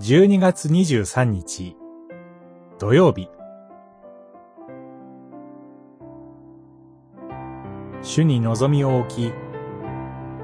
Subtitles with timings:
[0.00, 1.76] 12月23日。
[2.78, 3.28] 土曜日。
[8.02, 9.32] 主に望みを置き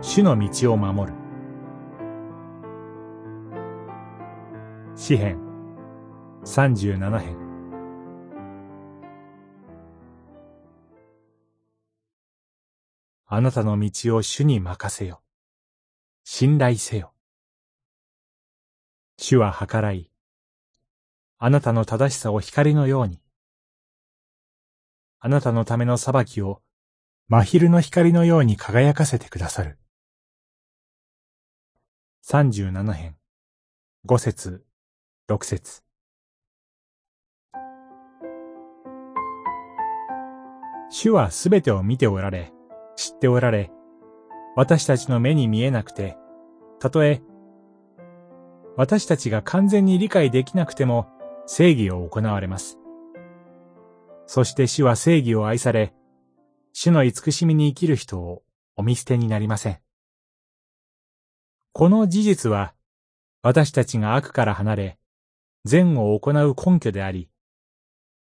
[0.03, 1.17] 主の道を守る。
[4.97, 5.39] 詩編。
[6.45, 7.37] 37編。
[13.27, 15.23] あなたの道を主に任せよ。
[16.25, 17.14] 信頼せよ。
[19.17, 20.11] 主は計らい、
[21.39, 23.21] あなたの正しさを光のように、
[25.21, 26.63] あなたのための裁きを
[27.29, 29.79] 真昼の光のように輝かせてくださる。
[32.23, 33.17] 三十七編、
[34.05, 34.65] 五節、
[35.29, 35.83] 六節。
[40.91, 42.53] 主はすべてを見ておられ、
[42.97, 43.71] 知っておられ、
[44.57, 46.17] 私たちの目に見えなくて、
[46.81, 47.23] たとえ
[48.77, 51.07] 私たちが完全に理解できなくても
[51.47, 52.79] 正義を行われます。
[54.27, 55.95] そして主は正義を愛され、
[56.73, 58.43] 主の慈しみに生きる人を
[58.77, 59.79] お見捨てになりません。
[61.73, 62.75] この事実は、
[63.43, 64.99] 私たちが悪から離れ、
[65.65, 67.29] 善を行う根拠であり、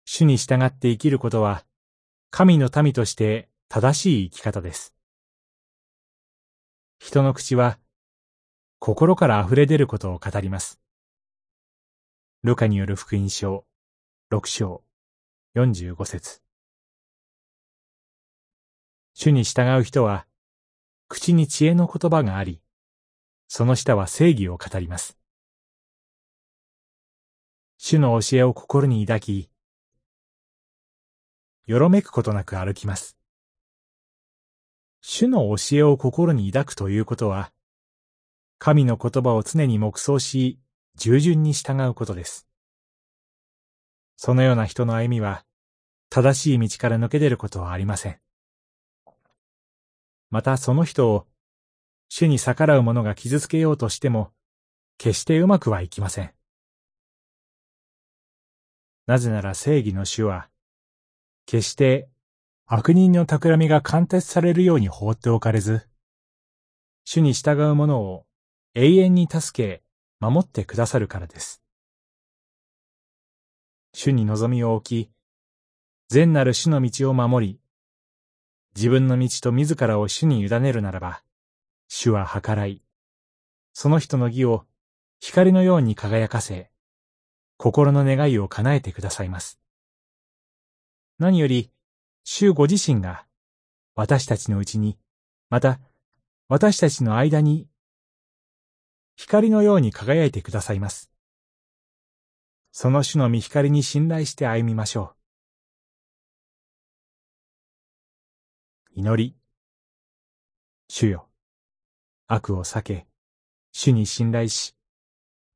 [0.06, 1.64] 主に従って生きることは、
[2.32, 4.96] 神の民として正しい生き方です。
[7.00, 7.78] 人の口は、
[8.84, 10.82] 心から溢れ出ることを語ります。
[12.42, 13.64] ルカによる福音書、
[14.32, 14.84] 六章、
[15.54, 16.42] 四十五節。
[19.14, 20.26] 主に従う人は、
[21.10, 22.60] 口に知恵の言葉があり、
[23.48, 25.16] その下は正義を語ります。
[27.78, 29.52] 主の教えを心に抱き、
[31.68, 33.16] よろめくことなく歩きます。
[35.02, 37.52] 主の教えを心に抱くということは、
[38.64, 40.60] 神の言葉を常に黙想し、
[40.96, 42.48] 従順に従うことです。
[44.18, 45.44] そのような人の歩みは、
[46.12, 48.20] 正しい道から抜け出ることはありません。
[50.30, 51.26] またその人を、
[52.08, 54.32] 主に逆らう者が傷つけようとしても、
[55.00, 56.32] 決してうまくはいきません。
[59.08, 60.52] なぜなら正義の主は、
[61.48, 62.10] 決して
[62.68, 65.90] 悪人の企みが貫徹されるように放っておかれず、
[67.06, 68.28] 主に従う者を
[68.74, 69.84] 永遠に助け、
[70.22, 71.62] 守ってくださるからです。
[73.94, 75.12] 主に望みを置き、
[76.08, 77.60] 善なる主の道を守り、
[78.74, 81.22] 自分の道と自らを主に委ねるならば、
[81.90, 82.82] 主は計らい、
[83.74, 84.66] その人の義を
[85.20, 86.72] 光のように輝かせ、
[87.58, 89.60] 心の願いを叶えてくださいます。
[91.20, 91.72] 何より、
[92.24, 93.26] 主ご自身が
[93.96, 94.98] 私たちのうちに、
[95.50, 95.82] また
[96.48, 97.68] 私たちの間に
[99.22, 101.12] 光のように輝いてくださいます。
[102.72, 105.14] その種の見光に信頼して歩みましょ
[108.96, 109.00] う。
[109.00, 109.36] 祈り。
[110.88, 111.30] 主よ。
[112.26, 113.08] 悪を避け、
[113.72, 114.76] 主に信頼し、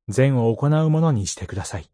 [0.09, 1.90] 善を行うものにしてください。